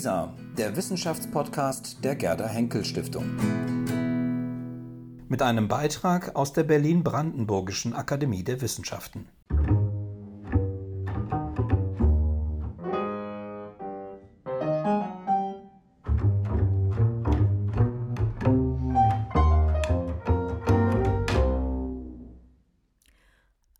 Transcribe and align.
WISA, 0.00 0.34
der 0.56 0.74
Wissenschaftspodcast 0.76 2.02
der 2.02 2.16
Gerda 2.16 2.46
Henkel 2.46 2.86
Stiftung. 2.86 3.36
Mit 5.28 5.42
einem 5.42 5.68
Beitrag 5.68 6.34
aus 6.34 6.54
der 6.54 6.62
Berlin-Brandenburgischen 6.62 7.92
Akademie 7.92 8.42
der 8.42 8.62
Wissenschaften. 8.62 9.28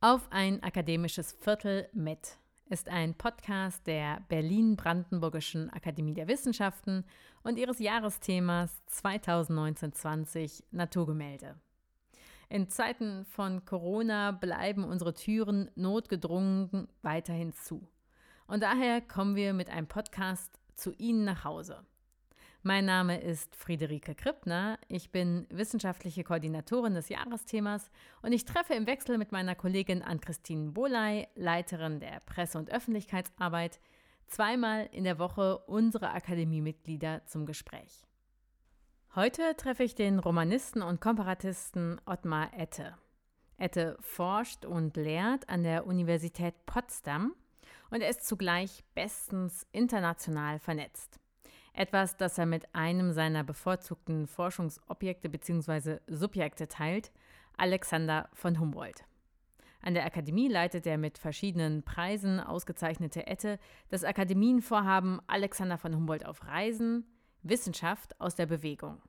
Auf 0.03 0.31
ein 0.31 0.63
akademisches 0.63 1.33
Viertel 1.41 1.89
mit 1.95 2.37
ist 2.71 2.89
ein 2.89 3.15
Podcast 3.15 3.85
der 3.89 4.23
Berlin-Brandenburgischen 4.29 5.71
Akademie 5.71 6.15
der 6.15 6.29
Wissenschaften 6.29 7.05
und 7.43 7.59
ihres 7.59 7.81
Jahresthemas 7.81 8.71
2019-20 8.93 10.63
Naturgemälde. 10.71 11.57
In 12.49 12.69
Zeiten 12.69 13.25
von 13.25 13.65
Corona 13.65 14.31
bleiben 14.31 14.85
unsere 14.85 15.15
Türen 15.15 15.69
notgedrungen 15.75 16.87
weiterhin 17.03 17.53
zu. 17.55 17.89
Und 18.47 18.63
daher 18.63 19.01
kommen 19.01 19.35
wir 19.35 19.53
mit 19.53 19.69
einem 19.69 19.89
Podcast 19.89 20.61
zu 20.77 20.93
Ihnen 20.93 21.25
nach 21.25 21.43
Hause. 21.43 21.85
Mein 22.63 22.85
Name 22.85 23.19
ist 23.19 23.57
Friederike 23.57 24.15
Krippner. 24.15 24.79
Ich 24.87 25.11
bin 25.11 25.47
wissenschaftliche 25.49 26.25
Koordinatorin 26.25 26.93
des 26.93 27.09
Jahresthemas 27.09 27.91
und 28.21 28.33
ich 28.33 28.45
treffe 28.45 28.75
im 28.75 28.87
Wechsel 28.87 29.17
mit 29.17 29.33
meiner 29.33 29.55
Kollegin 29.55 30.03
Ann-Christine 30.03 30.73
Boley, 30.73 31.27
Leiterin 31.37 32.01
der 32.01 32.21
Presse- 32.21 32.59
und 32.59 32.71
Öffentlichkeitsarbeit, 32.71 33.81
zweimal 34.27 34.91
in 34.93 35.05
der 35.05 35.19
Woche 35.19 35.57
unsere 35.61 36.11
Akademiemitglieder 36.11 37.25
zum 37.25 37.47
Gespräch. 37.47 38.07
Heute 39.15 39.57
treffe 39.57 39.85
ich 39.85 39.95
den 39.95 40.19
Romanisten 40.19 40.83
und 40.83 41.01
Komparatisten 41.01 41.99
Ottmar 42.05 42.51
Ette. 42.55 42.95
Ette 43.57 43.97
forscht 44.03 44.67
und 44.67 44.99
lehrt 44.99 45.49
an 45.49 45.63
der 45.63 45.87
Universität 45.87 46.67
Potsdam 46.67 47.35
und 47.89 48.03
er 48.03 48.11
ist 48.11 48.27
zugleich 48.27 48.85
bestens 48.95 49.67
international 49.73 50.59
vernetzt. 50.59 51.21
Etwas, 51.73 52.17
das 52.17 52.37
er 52.39 52.47
mit 52.47 52.75
einem 52.75 53.13
seiner 53.13 53.45
bevorzugten 53.45 54.27
Forschungsobjekte 54.27 55.29
bzw. 55.29 55.99
Subjekte 56.07 56.69
teilt, 56.69 57.13
Alexander 57.57 58.29
von 58.33 58.59
Humboldt. 58.59 59.05
An 59.83 59.95
der 59.95 60.05
Akademie 60.05 60.49
leitet 60.49 60.87
er 60.87 60.99
mit 60.99 61.17
verschiedenen 61.17 61.83
Preisen 61.83 62.39
ausgezeichnete 62.39 63.27
Ette 63.27 63.59
das 63.89 64.05
Akademienvorhaben 64.05 65.21
Alexander 65.27 65.79
von 65.79 65.95
Humboldt 65.95 66.27
auf 66.27 66.47
Reisen, 66.47 67.07
Wissenschaft 67.43 68.21
aus 68.21 68.35
der 68.35 68.47
Bewegung. 68.47 69.01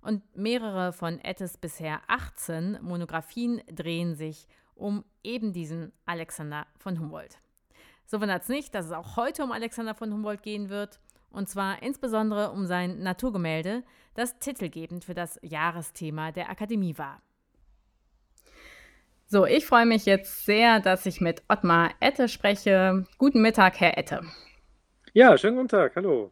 Und 0.00 0.22
mehrere 0.36 0.92
von 0.92 1.18
Ettes 1.20 1.58
bisher 1.58 2.00
18 2.06 2.78
Monographien 2.80 3.60
drehen 3.70 4.14
sich 4.14 4.46
um 4.74 5.04
eben 5.24 5.52
diesen 5.52 5.92
Alexander 6.06 6.66
von 6.76 6.98
Humboldt. 7.00 7.38
So 8.06 8.20
wundert 8.20 8.44
es 8.44 8.48
nicht, 8.48 8.74
dass 8.74 8.86
es 8.86 8.92
auch 8.92 9.16
heute 9.16 9.42
um 9.42 9.52
Alexander 9.52 9.94
von 9.94 10.12
Humboldt 10.12 10.42
gehen 10.42 10.68
wird 10.68 11.00
und 11.36 11.48
zwar 11.48 11.82
insbesondere 11.82 12.50
um 12.50 12.66
sein 12.66 13.00
Naturgemälde, 13.00 13.84
das 14.14 14.38
titelgebend 14.38 15.04
für 15.04 15.14
das 15.14 15.38
Jahresthema 15.42 16.32
der 16.32 16.50
Akademie 16.50 16.96
war. 16.96 17.20
So, 19.26 19.44
ich 19.44 19.66
freue 19.66 19.86
mich 19.86 20.06
jetzt 20.06 20.46
sehr, 20.46 20.80
dass 20.80 21.04
ich 21.04 21.20
mit 21.20 21.42
Ottmar 21.48 21.90
Ette 22.00 22.28
spreche. 22.28 23.04
Guten 23.18 23.42
Mittag, 23.42 23.80
Herr 23.80 23.98
Ette. 23.98 24.22
Ja, 25.12 25.36
schönen 25.36 25.56
guten 25.56 25.68
Tag, 25.68 25.96
hallo. 25.96 26.30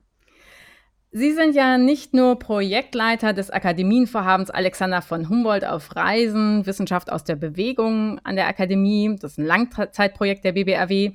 Sie 1.17 1.31
sind 1.31 1.55
ja 1.55 1.79
nicht 1.79 2.13
nur 2.13 2.41
Projektleiter 2.41 3.33
des 3.33 3.49
Akademienvorhabens 3.49 4.51
Alexander 4.51 5.01
von 5.01 5.29
Humboldt 5.29 5.65
auf 5.65 5.95
Reisen, 5.95 6.67
Wissenschaft 6.67 7.13
aus 7.13 7.23
der 7.23 7.37
Bewegung 7.37 8.21
an 8.25 8.35
der 8.35 8.49
Akademie, 8.49 9.15
das 9.21 9.31
ist 9.31 9.39
ein 9.39 9.47
Langzeitprojekt 9.47 10.45
der 10.45 10.55
BBRW, 10.55 11.13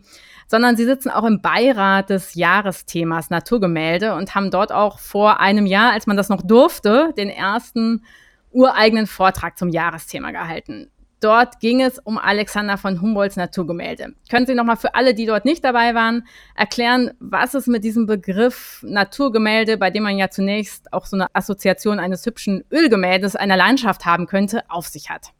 sondern 0.47 0.77
sie 0.77 0.85
sitzen 0.85 1.09
auch 1.09 1.25
im 1.25 1.41
Beirat 1.41 2.11
des 2.11 2.35
Jahresthemas 2.35 3.29
Naturgemälde 3.29 4.15
und 4.15 4.35
haben 4.35 4.51
dort 4.51 4.71
auch 4.71 4.99
vor 4.99 5.41
einem 5.41 5.65
Jahr, 5.65 5.91
als 5.91 6.07
man 6.07 6.15
das 6.15 6.29
noch 6.29 6.43
durfte, 6.43 7.13
den 7.17 7.29
ersten 7.29 8.05
ureigenen 8.51 9.05
Vortrag 9.05 9.57
zum 9.57 9.67
Jahresthema 9.67 10.31
gehalten. 10.31 10.89
Dort 11.19 11.59
ging 11.59 11.81
es 11.81 12.00
um 12.00 12.18
Alexander 12.18 12.78
von 12.78 13.02
Humboldts 13.02 13.35
Naturgemälde. 13.35 14.13
Können 14.30 14.46
Sie 14.46 14.56
nochmal 14.56 14.78
für 14.78 14.96
alle, 14.96 15.13
die 15.13 15.25
dort 15.25 15.46
nicht 15.46 15.63
dabei 15.63 15.94
waren, 15.94 16.25
erklären, 16.56 17.12
was 17.19 17.53
es 17.53 17.68
mit 17.68 17.84
diesem 17.84 18.06
Begriff 18.06 18.84
Naturgemälde, 18.88 19.78
bei 19.78 19.91
dem 19.91 20.03
man 20.03 20.18
ja 20.18 20.30
zunächst 20.30 20.94
auch 20.94 21.06
so 21.06 21.18
eine 21.18 21.28
Assoziation 21.34 22.00
eines 22.00 22.25
hübschen 22.25 22.63
Ölgemäldes 22.72 23.35
einer 23.35 23.57
Landschaft 23.57 24.06
haben 24.06 24.28
könnte, 24.28 24.63
auf 24.69 24.88
sich 24.88 25.09
hat? 25.09 25.34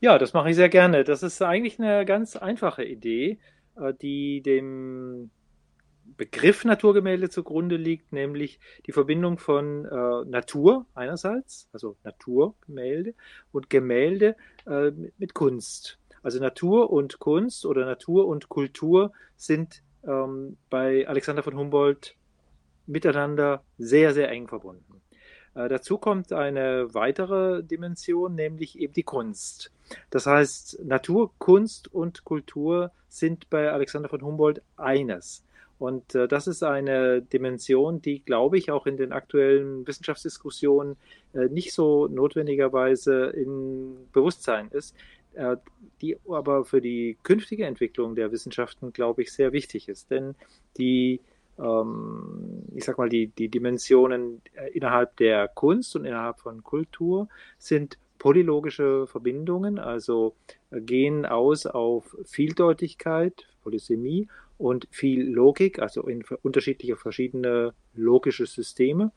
Ja, 0.00 0.18
das 0.18 0.34
mache 0.34 0.50
ich 0.50 0.56
sehr 0.56 0.68
gerne. 0.68 1.04
Das 1.04 1.22
ist 1.22 1.40
eigentlich 1.40 1.78
eine 1.78 2.04
ganz 2.04 2.36
einfache 2.36 2.84
Idee. 2.84 3.38
Äh, 3.76 3.94
die 4.00 4.42
dem 4.42 5.30
Begriff 6.16 6.64
Naturgemälde 6.64 7.28
zugrunde 7.30 7.76
liegt, 7.76 8.12
nämlich 8.12 8.60
die 8.86 8.92
Verbindung 8.92 9.38
von 9.38 9.84
äh, 9.84 10.24
Natur 10.28 10.86
einerseits, 10.94 11.68
also 11.72 11.96
Naturgemälde, 12.04 13.14
und 13.52 13.70
Gemälde 13.70 14.36
äh, 14.66 14.92
mit 15.18 15.34
Kunst. 15.34 15.98
Also 16.22 16.40
Natur 16.40 16.90
und 16.90 17.18
Kunst 17.18 17.66
oder 17.66 17.84
Natur 17.84 18.26
und 18.26 18.48
Kultur 18.48 19.12
sind 19.36 19.82
ähm, 20.06 20.56
bei 20.70 21.06
Alexander 21.06 21.42
von 21.42 21.56
Humboldt 21.56 22.16
miteinander 22.86 23.62
sehr, 23.78 24.14
sehr 24.14 24.30
eng 24.30 24.48
verbunden. 24.48 25.02
Äh, 25.54 25.68
dazu 25.68 25.98
kommt 25.98 26.32
eine 26.32 26.92
weitere 26.94 27.62
Dimension, 27.62 28.34
nämlich 28.34 28.78
eben 28.78 28.92
die 28.92 29.02
Kunst. 29.02 29.70
Das 30.10 30.26
heißt, 30.26 30.84
Natur, 30.84 31.32
Kunst 31.38 31.92
und 31.92 32.24
Kultur 32.24 32.90
sind 33.08 33.50
bei 33.50 33.70
Alexander 33.70 34.08
von 34.08 34.22
Humboldt 34.22 34.62
eines. 34.76 35.43
Und 35.78 36.14
äh, 36.14 36.28
das 36.28 36.46
ist 36.46 36.62
eine 36.62 37.22
Dimension, 37.22 38.00
die, 38.00 38.24
glaube 38.24 38.58
ich, 38.58 38.70
auch 38.70 38.86
in 38.86 38.96
den 38.96 39.12
aktuellen 39.12 39.86
Wissenschaftsdiskussionen 39.86 40.96
äh, 41.32 41.46
nicht 41.46 41.72
so 41.72 42.06
notwendigerweise 42.06 43.26
in 43.26 44.08
Bewusstsein 44.12 44.68
ist, 44.70 44.94
äh, 45.34 45.56
die 46.00 46.16
aber 46.28 46.64
für 46.64 46.80
die 46.80 47.18
künftige 47.22 47.66
Entwicklung 47.66 48.14
der 48.14 48.32
Wissenschaften, 48.32 48.92
glaube 48.92 49.22
ich, 49.22 49.32
sehr 49.32 49.52
wichtig 49.52 49.88
ist. 49.88 50.10
Denn 50.10 50.36
die 50.78 51.20
ähm, 51.58 52.64
ich 52.74 52.84
sag 52.84 52.98
mal, 52.98 53.08
die, 53.08 53.28
die 53.28 53.48
Dimensionen 53.48 54.42
äh, 54.54 54.70
innerhalb 54.70 55.16
der 55.16 55.48
Kunst 55.48 55.94
und 55.96 56.04
innerhalb 56.04 56.40
von 56.40 56.62
Kultur 56.62 57.28
sind 57.58 57.98
polylogische 58.18 59.06
Verbindungen, 59.06 59.78
also 59.78 60.34
äh, 60.70 60.80
gehen 60.80 61.26
aus 61.26 61.66
auf 61.66 62.16
Vieldeutigkeit, 62.24 63.46
Polysemie 63.62 64.28
und 64.58 64.86
viel 64.90 65.28
Logik, 65.28 65.78
also 65.78 66.02
in 66.02 66.24
unterschiedliche 66.42 66.96
verschiedene 66.96 67.74
logische 67.94 68.46
Systeme. 68.46 69.12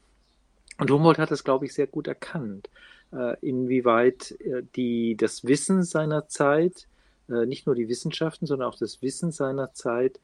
Und 0.78 0.92
Humboldt 0.92 1.20
hat 1.20 1.32
das, 1.32 1.44
glaube 1.44 1.66
ich, 1.66 1.74
sehr 1.74 1.88
gut 1.88 2.08
erkannt, 2.08 2.70
äh, 3.12 3.36
inwieweit 3.42 4.38
die, 4.76 5.16
das 5.16 5.46
Wissen 5.46 5.84
seiner 5.84 6.28
Zeit, 6.28 6.88
nicht 7.30 7.66
nur 7.66 7.76
die 7.76 7.90
Wissenschaften, 7.90 8.46
sondern 8.46 8.70
auch 8.70 8.78
das 8.78 9.02
Wissen 9.02 9.32
seiner 9.32 9.74
Zeit, 9.74 10.22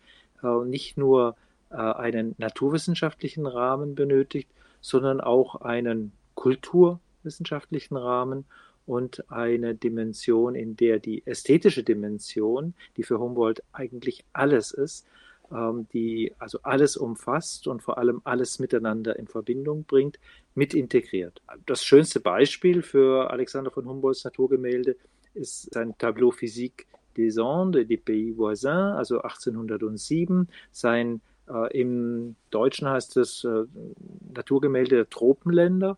nicht 0.66 0.98
nur 0.98 1.36
äh, 1.74 1.76
einen 1.76 2.36
naturwissenschaftlichen 2.38 3.48
Rahmen 3.48 3.96
benötigt, 3.96 4.50
sondern 4.80 5.22
auch 5.22 5.56
einen 5.56 6.12
kulturwissenschaftlichen 6.36 7.98
Rahmen 7.98 8.46
und 8.86 9.30
eine 9.32 9.76
Dimension, 9.76 10.56
in 10.56 10.76
der 10.76 11.00
die 11.00 11.26
ästhetische 11.26 11.84
Dimension, 11.84 12.74
die 12.98 13.04
für 13.04 13.20
Humboldt 13.20 13.64
eigentlich 13.72 14.26
alles 14.34 14.72
ist, 14.72 15.06
ähm, 15.52 15.88
die 15.94 16.34
also 16.40 16.60
alles 16.64 16.98
umfasst 16.98 17.68
und 17.68 17.82
vor 17.82 17.98
allem 17.98 18.22
alles 18.24 18.60
miteinander 18.60 19.18
in 19.18 19.28
Verbindung 19.28 19.86
bringt, 19.86 20.20
mit 20.56 20.74
integriert. 20.74 21.42
Das 21.66 21.84
schönste 21.84 22.20
Beispiel 22.20 22.82
für 22.82 23.32
Alexander 23.32 23.72
von 23.72 23.86
Humboldts 23.86 24.24
Naturgemälde 24.24 24.96
ist 25.34 25.74
sein 25.74 25.98
Tableau 25.98 26.32
Physique 26.32 26.86
des 27.18 27.38
Andes 27.38 27.88
des 27.88 28.02
Pays 28.02 28.38
Voisins, 28.38 28.98
also 28.98 29.22
1807, 29.22 30.50
sein 30.72 31.22
äh, 31.50 31.80
Im 31.80 32.36
Deutschen 32.52 32.88
heißt 32.88 33.18
es 33.18 33.44
äh, 33.44 33.66
Naturgemälde 34.34 34.96
der 34.96 35.10
Tropenländer, 35.10 35.98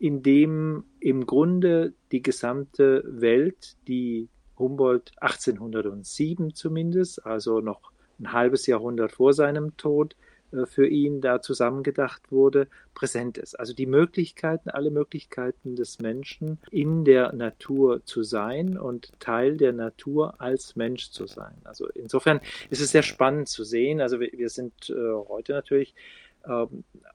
in 0.00 0.22
dem 0.22 0.84
im 0.98 1.26
Grunde 1.26 1.92
die 2.10 2.22
gesamte 2.22 3.04
Welt, 3.06 3.76
die 3.86 4.28
Humboldt 4.58 5.12
1807 5.18 6.54
zumindest, 6.54 7.24
also 7.24 7.60
noch 7.60 7.92
ein 8.18 8.32
halbes 8.32 8.66
Jahrhundert 8.66 9.12
vor 9.12 9.34
seinem 9.34 9.76
Tod, 9.76 10.16
äh, 10.52 10.64
für 10.64 10.86
ihn 10.86 11.20
da 11.20 11.42
zusammengedacht 11.42 12.32
wurde, 12.32 12.66
präsent 12.94 13.36
ist. 13.36 13.60
Also 13.60 13.74
die 13.74 13.84
Möglichkeiten, 13.84 14.70
alle 14.70 14.90
Möglichkeiten 14.90 15.76
des 15.76 15.98
Menschen 15.98 16.58
in 16.70 17.04
der 17.04 17.34
Natur 17.34 18.02
zu 18.04 18.22
sein 18.22 18.78
und 18.78 19.12
Teil 19.20 19.58
der 19.58 19.74
Natur 19.74 20.40
als 20.40 20.76
Mensch 20.76 21.10
zu 21.10 21.26
sein. 21.26 21.56
Also 21.64 21.88
insofern 21.88 22.40
ist 22.70 22.80
es 22.80 22.90
sehr 22.90 23.02
spannend 23.02 23.48
zu 23.48 23.64
sehen. 23.64 24.00
Also 24.00 24.18
wir, 24.18 24.48
sind 24.48 24.88
äh, 24.88 24.94
heute 25.28 25.52
natürlich 25.52 25.94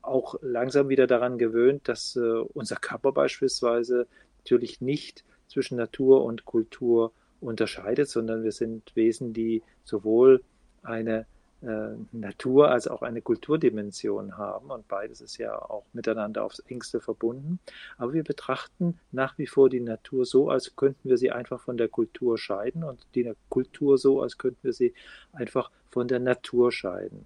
auch 0.01 0.35
langsam 0.41 0.89
wieder 0.89 1.07
daran 1.07 1.37
gewöhnt, 1.37 1.87
dass 1.87 2.15
äh, 2.15 2.19
unser 2.19 2.75
Körper 2.75 3.11
beispielsweise 3.11 4.07
natürlich 4.39 4.81
nicht 4.81 5.23
zwischen 5.47 5.77
Natur 5.77 6.23
und 6.23 6.45
Kultur 6.45 7.11
unterscheidet, 7.39 8.09
sondern 8.09 8.43
wir 8.43 8.51
sind 8.51 8.95
Wesen, 8.95 9.33
die 9.33 9.63
sowohl 9.83 10.43
eine 10.83 11.25
äh, 11.61 11.95
Natur 12.11 12.69
als 12.69 12.87
auch 12.87 13.01
eine 13.01 13.21
Kulturdimension 13.21 14.37
haben 14.37 14.69
und 14.69 14.87
beides 14.87 15.21
ist 15.21 15.37
ja 15.37 15.57
auch 15.57 15.85
miteinander 15.93 16.43
aufs 16.43 16.59
engste 16.59 16.99
verbunden. 16.99 17.59
Aber 17.97 18.13
wir 18.13 18.23
betrachten 18.23 18.99
nach 19.11 19.37
wie 19.37 19.47
vor 19.47 19.69
die 19.69 19.79
Natur 19.79 20.25
so, 20.25 20.49
als 20.49 20.75
könnten 20.75 21.09
wir 21.09 21.17
sie 21.17 21.31
einfach 21.31 21.59
von 21.59 21.77
der 21.77 21.87
Kultur 21.87 22.37
scheiden 22.37 22.83
und 22.83 23.05
die 23.15 23.33
Kultur 23.49 23.97
so, 23.97 24.21
als 24.21 24.37
könnten 24.37 24.63
wir 24.63 24.73
sie 24.73 24.93
einfach 25.33 25.71
von 25.89 26.07
der 26.07 26.19
Natur 26.19 26.71
scheiden. 26.71 27.25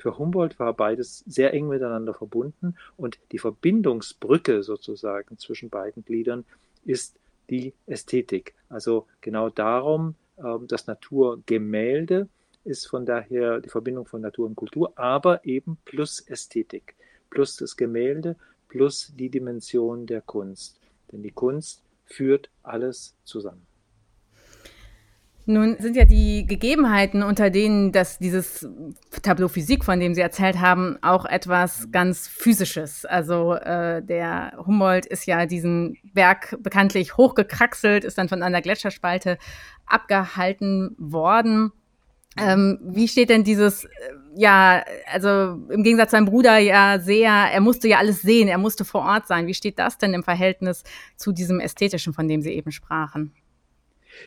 Für 0.00 0.16
Humboldt 0.16 0.58
war 0.58 0.72
beides 0.72 1.18
sehr 1.26 1.52
eng 1.52 1.68
miteinander 1.68 2.14
verbunden 2.14 2.74
und 2.96 3.18
die 3.32 3.38
Verbindungsbrücke 3.38 4.62
sozusagen 4.62 5.36
zwischen 5.36 5.68
beiden 5.68 6.06
Gliedern 6.06 6.46
ist 6.86 7.18
die 7.50 7.74
Ästhetik. 7.86 8.54
Also 8.70 9.06
genau 9.20 9.50
darum, 9.50 10.14
ähm, 10.38 10.66
das 10.68 10.86
Naturgemälde 10.86 12.28
ist 12.64 12.86
von 12.86 13.04
daher 13.04 13.60
die 13.60 13.68
Verbindung 13.68 14.06
von 14.06 14.22
Natur 14.22 14.46
und 14.46 14.56
Kultur, 14.56 14.94
aber 14.96 15.44
eben 15.44 15.76
plus 15.84 16.20
Ästhetik, 16.20 16.94
plus 17.28 17.56
das 17.56 17.76
Gemälde, 17.76 18.36
plus 18.68 19.12
die 19.14 19.28
Dimension 19.28 20.06
der 20.06 20.22
Kunst. 20.22 20.80
Denn 21.12 21.22
die 21.22 21.32
Kunst 21.32 21.82
führt 22.06 22.48
alles 22.62 23.14
zusammen. 23.24 23.66
Nun 25.46 25.76
sind 25.80 25.96
ja 25.96 26.04
die 26.04 26.46
Gegebenheiten, 26.46 27.22
unter 27.22 27.50
denen 27.50 27.90
das, 27.90 28.18
dieses 28.18 28.68
Tableau 29.22 29.48
Physik, 29.48 29.84
von 29.84 30.00
dem 30.00 30.14
Sie 30.14 30.20
erzählt 30.20 30.60
haben, 30.60 30.98
auch 31.02 31.24
etwas 31.24 31.88
ganz 31.90 32.28
Physisches. 32.28 33.04
Also 33.04 33.54
äh, 33.54 34.02
der 34.02 34.52
Humboldt 34.66 35.06
ist 35.06 35.26
ja 35.26 35.46
diesen 35.46 35.98
Berg 36.14 36.56
bekanntlich 36.60 37.16
hochgekraxelt, 37.16 38.04
ist 38.04 38.18
dann 38.18 38.28
von 38.28 38.42
einer 38.42 38.62
Gletscherspalte 38.62 39.38
abgehalten 39.86 40.94
worden. 40.98 41.72
Ähm, 42.38 42.78
wie 42.82 43.08
steht 43.08 43.28
denn 43.28 43.42
dieses, 43.42 43.84
äh, 43.84 43.88
ja, 44.36 44.84
also 45.12 45.58
im 45.68 45.82
Gegensatz 45.82 46.10
zu 46.10 46.16
seinem 46.16 46.26
Bruder 46.26 46.58
ja 46.58 47.00
sehr, 47.00 47.30
er 47.30 47.60
musste 47.60 47.88
ja 47.88 47.98
alles 47.98 48.22
sehen, 48.22 48.48
er 48.48 48.58
musste 48.58 48.84
vor 48.84 49.02
Ort 49.02 49.26
sein. 49.26 49.46
Wie 49.46 49.54
steht 49.54 49.78
das 49.78 49.98
denn 49.98 50.14
im 50.14 50.22
Verhältnis 50.22 50.84
zu 51.16 51.32
diesem 51.32 51.58
Ästhetischen, 51.58 52.12
von 52.12 52.28
dem 52.28 52.40
Sie 52.40 52.52
eben 52.52 52.70
sprachen? 52.70 53.34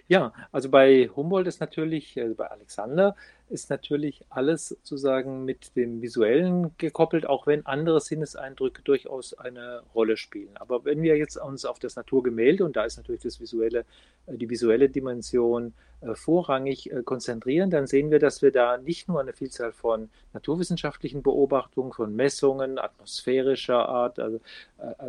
Ja, 0.08 0.34
also 0.52 0.70
bei 0.70 1.10
Humboldt 1.16 1.48
ist 1.48 1.60
natürlich, 1.60 2.20
also 2.20 2.36
bei 2.36 2.48
Alexander 2.48 3.16
ist 3.54 3.70
natürlich 3.70 4.26
alles 4.30 4.70
sozusagen 4.70 5.46
mit 5.46 5.76
dem 5.76 6.02
Visuellen 6.02 6.72
gekoppelt, 6.78 7.28
auch 7.28 7.46
wenn 7.46 7.66
andere 7.66 8.02
Sinneseindrücke 8.02 8.82
durchaus 8.82 9.34
eine 9.36 9.84
Rolle 9.94 10.18
spielen. 10.18 10.58
Aber 10.58 10.84
wenn 10.86 11.04
wir 11.04 11.16
jetzt 11.18 11.38
uns 11.38 11.64
auf 11.64 11.78
das 11.78 11.96
Naturgemälde, 11.96 12.66
und 12.66 12.76
da 12.76 12.84
ist 12.84 12.98
natürlich 12.98 13.22
das 13.22 13.40
visuelle, 13.40 13.86
äh, 14.26 14.36
die 14.36 14.50
visuelle 14.50 14.90
Dimension 14.90 15.74
vorrangig 16.14 16.92
äh, 16.92 17.04
konzentrieren, 17.04 17.70
dann 17.70 17.88
sehen 17.88 18.12
wir, 18.12 18.20
dass 18.20 18.42
wir 18.42 18.52
da 18.52 18.78
nicht 18.78 19.08
nur 19.08 19.20
eine 19.20 19.34
Vielzahl 19.34 19.72
von 19.72 20.10
naturwissenschaftlichen 20.34 21.24
Beobachtungen, 21.24 21.94
von 21.94 22.16
Messungen 22.16 22.80
atmosphärischer 22.80 23.88
Art, 23.88 24.20
also 24.20 24.40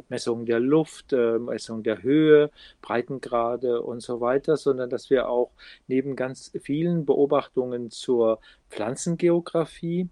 Messungen 0.09 0.47
der 0.47 0.61
Luft, 0.61 1.13
Messungen 1.13 1.83
der 1.83 2.03
Höhe, 2.03 2.51
Breitengrade 2.83 3.83
und 3.83 4.03
so 4.03 4.21
weiter, 4.21 4.57
sondern 4.57 4.91
dass 4.91 5.11
wir 5.11 5.29
auch 5.29 5.51
neben 5.89 6.17
ganz 6.17 6.53
vielen 6.63 7.07
Beobachtungen 7.07 7.91
zur 7.91 8.41
Pflanzengeographie, 8.71 10.09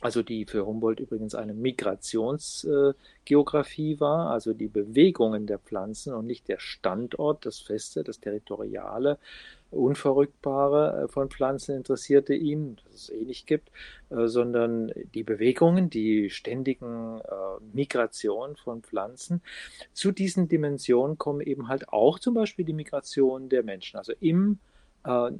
also 0.00 0.22
die 0.22 0.46
für 0.46 0.64
Humboldt 0.64 1.00
übrigens 1.00 1.34
eine 1.34 1.54
Migrationsgeographie 1.54 3.98
war, 3.98 4.30
also 4.30 4.52
die 4.52 4.68
Bewegungen 4.68 5.46
der 5.46 5.58
Pflanzen 5.58 6.14
und 6.14 6.26
nicht 6.26 6.46
der 6.48 6.60
Standort, 6.60 7.44
das 7.46 7.58
Feste, 7.58 8.04
das 8.04 8.20
Territoriale, 8.20 9.18
Unverrückbare 9.70 11.04
äh, 11.04 11.08
von 11.08 11.28
Pflanzen 11.28 11.76
interessierte 11.76 12.34
ihn, 12.34 12.76
dass 12.84 12.94
es 12.94 13.10
eh 13.10 13.24
nicht 13.24 13.46
gibt, 13.46 13.70
äh, 14.10 14.26
sondern 14.26 14.92
die 15.14 15.22
Bewegungen, 15.22 15.90
die 15.90 16.30
ständigen 16.30 17.20
äh, 17.20 17.64
Migrationen 17.72 18.56
von 18.56 18.82
Pflanzen. 18.82 19.42
Zu 19.92 20.12
diesen 20.12 20.48
Dimensionen 20.48 21.18
kommen 21.18 21.40
eben 21.40 21.68
halt 21.68 21.88
auch 21.90 22.18
zum 22.18 22.34
Beispiel 22.34 22.64
die 22.64 22.72
Migration 22.72 23.48
der 23.48 23.62
Menschen. 23.62 23.98
Also 23.98 24.12
im 24.20 24.58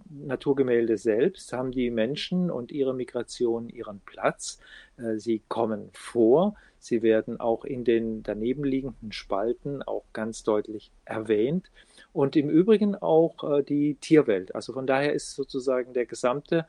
Naturgemälde 0.08 0.96
selbst 0.96 1.52
haben 1.52 1.72
die 1.72 1.90
Menschen 1.90 2.50
und 2.50 2.72
ihre 2.72 2.94
Migration 2.94 3.68
ihren 3.68 4.00
Platz. 4.00 4.60
Sie 5.16 5.42
kommen 5.48 5.90
vor. 5.92 6.54
Sie 6.78 7.02
werden 7.02 7.38
auch 7.38 7.64
in 7.64 7.84
den 7.84 8.22
daneben 8.22 8.64
liegenden 8.64 9.12
Spalten 9.12 9.82
auch 9.82 10.04
ganz 10.14 10.42
deutlich 10.42 10.90
erwähnt. 11.04 11.70
Und 12.12 12.36
im 12.36 12.48
Übrigen 12.48 12.94
auch 12.96 13.58
äh, 13.58 13.62
die 13.62 13.94
Tierwelt. 13.96 14.54
Also 14.54 14.72
von 14.72 14.86
daher 14.86 15.12
ist 15.12 15.34
sozusagen 15.34 15.92
der 15.92 16.06
gesamte 16.06 16.66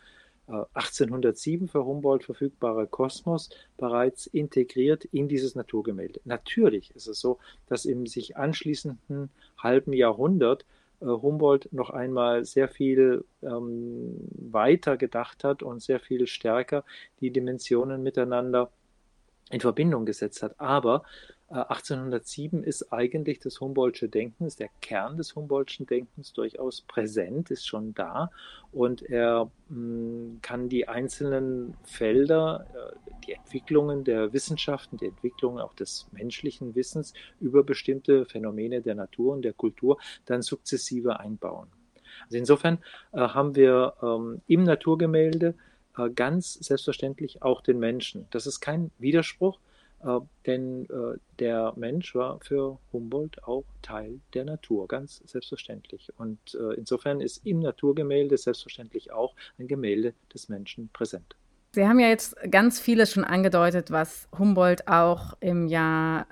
1807 0.50 1.68
für 1.68 1.86
Humboldt 1.86 2.24
verfügbare 2.24 2.88
Kosmos 2.88 3.50
bereits 3.78 4.26
integriert 4.28 5.06
in 5.06 5.28
dieses 5.28 5.56
Naturgemälde. 5.56 6.22
Natürlich 6.26 6.96
ist 6.96 7.08
es 7.08 7.20
so, 7.20 7.38
dass 7.68 7.86
im 7.86 8.08
sich 8.08 8.38
anschließenden 8.38 9.30
halben 9.58 9.94
Jahrhundert 9.94 10.66
äh, 11.02 11.06
Humboldt 11.06 11.72
noch 11.72 11.92
einmal 11.92 12.46
sehr 12.46 12.68
viel 12.68 13.24
ähm, 13.44 14.16
weiter 14.32 14.98
gedacht 14.98 15.44
hat 15.44 15.62
und 15.62 15.82
sehr 15.82 16.00
viel 16.00 16.26
stärker 16.28 16.84
die 17.22 17.32
Dimensionen 17.32 18.02
miteinander 18.02 18.72
in 19.52 19.62
Verbindung 19.62 20.06
gesetzt 20.06 20.42
hat. 20.42 20.60
Aber 20.60 21.04
1807 21.50 22.64
äh, 22.64 22.68
ist 22.68 22.94
eigentlich 22.94 23.40
das 23.40 23.60
Humboldtsche 23.60 24.08
Denken, 24.08 24.46
ist 24.46 24.60
der 24.60 24.70
Kern 24.82 25.18
des 25.18 25.36
Humboldtschen 25.36 25.88
Denkens 25.88 26.34
durchaus 26.34 26.82
präsent, 26.82 27.50
ist 27.50 27.68
schon 27.68 27.94
da 27.96 28.30
und 28.72 29.02
er 29.02 29.50
mh, 29.70 29.78
mm, 29.78 30.40
kann 30.42 30.70
die 30.70 30.88
einzelnen 30.88 31.76
Felder, 31.84 32.68
äh, 32.74 33.12
die 33.26 33.34
Entwicklungen 33.34 34.04
der 34.04 34.32
Wissenschaften, 34.32 34.98
die 34.98 35.08
Entwicklungen 35.08 35.60
auch 35.60 35.74
des 35.74 36.08
menschlichen 36.12 36.76
Wissens 36.76 37.14
über 37.40 37.64
bestimmte 37.64 38.26
Phänomene 38.26 38.82
der 38.82 38.96
Natur 38.96 39.34
und 39.34 39.42
der 39.42 39.54
Kultur 39.54 39.98
dann 40.26 40.44
sukzessive 40.44 41.20
einbauen. 41.20 41.68
Also 42.26 42.38
insofern 42.38 42.78
äh, 43.12 43.20
haben 43.20 43.56
wir 43.56 43.94
ähm, 44.04 44.42
im 44.48 44.64
Naturgemälde 44.64 45.56
äh, 45.98 46.10
ganz 46.12 46.54
selbstverständlich 46.54 47.42
auch 47.42 47.62
den 47.62 47.80
Menschen. 47.80 48.28
Das 48.30 48.46
ist 48.46 48.60
kein 48.60 48.92
Widerspruch, 49.00 49.60
äh, 50.04 50.20
denn 50.46 50.86
äh, 50.86 51.18
der 51.40 51.74
Mensch 51.76 52.16
war 52.16 52.40
für 52.40 52.80
Humboldt 52.92 53.44
auch 53.44 53.66
Teil 53.82 54.20
der 54.34 54.46
Natur, 54.46 54.88
ganz 54.88 55.22
selbstverständlich. 55.26 56.12
Und 56.18 56.40
äh, 56.56 56.76
insofern 56.76 57.22
ist 57.22 57.46
im 57.46 57.60
Naturgemälde 57.60 58.38
selbstverständlich 58.38 59.12
auch 59.12 59.36
ein 59.58 59.68
Gemälde 59.68 60.14
des 60.34 60.50
Menschen 60.50 60.90
präsent. 60.94 61.36
Sie 61.72 61.88
haben 61.88 62.00
ja 62.00 62.08
jetzt 62.08 62.36
ganz 62.50 62.80
vieles 62.80 63.12
schon 63.12 63.24
angedeutet, 63.24 63.92
was 63.92 64.28
Humboldt 64.38 64.88
auch 64.88 65.34
im 65.40 65.68
Jahr 65.68 66.26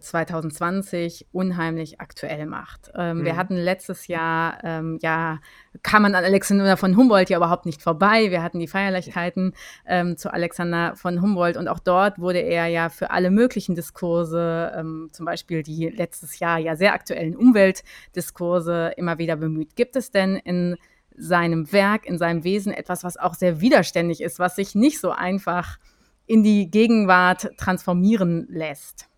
2020 0.00 1.22
äh, 1.22 1.24
unheimlich 1.32 1.98
aktuell 1.98 2.44
macht. 2.44 2.92
Ähm, 2.94 3.18
mhm. 3.18 3.24
Wir 3.24 3.36
hatten 3.36 3.56
letztes 3.56 4.06
Jahr, 4.06 4.58
ähm, 4.62 4.98
ja, 5.00 5.40
kam 5.82 6.02
man 6.02 6.14
an 6.14 6.24
Alexander 6.24 6.76
von 6.76 6.94
Humboldt 6.94 7.30
ja 7.30 7.38
überhaupt 7.38 7.64
nicht 7.64 7.80
vorbei. 7.80 8.30
Wir 8.30 8.42
hatten 8.42 8.58
die 8.58 8.68
Feierlichkeiten 8.68 9.54
ähm, 9.86 10.18
zu 10.18 10.30
Alexander 10.30 10.94
von 10.94 11.22
Humboldt 11.22 11.56
und 11.56 11.68
auch 11.68 11.78
dort 11.78 12.18
wurde 12.18 12.40
er 12.40 12.66
ja 12.66 12.90
für 12.90 13.10
alle 13.10 13.30
möglichen 13.30 13.74
Diskurse, 13.74 14.72
ähm, 14.76 15.08
zum 15.12 15.24
Beispiel 15.24 15.62
die 15.62 15.88
letztes 15.88 16.38
Jahr 16.38 16.58
ja 16.58 16.76
sehr 16.76 16.92
aktuellen 16.92 17.34
Umweltdiskurse, 17.34 18.92
immer 18.98 19.16
wieder 19.16 19.36
bemüht. 19.36 19.74
Gibt 19.74 19.96
es 19.96 20.10
denn 20.10 20.36
in 20.36 20.76
seinem 21.16 21.72
Werk, 21.72 22.06
in 22.06 22.18
seinem 22.18 22.44
Wesen 22.44 22.72
etwas, 22.72 23.04
was 23.04 23.16
auch 23.16 23.34
sehr 23.34 23.60
widerständig 23.60 24.20
ist, 24.20 24.38
was 24.38 24.56
sich 24.56 24.74
nicht 24.74 25.00
so 25.00 25.10
einfach 25.10 25.78
in 26.26 26.42
die 26.42 26.70
Gegenwart 26.70 27.50
transformieren 27.56 28.46
lässt. 28.48 29.08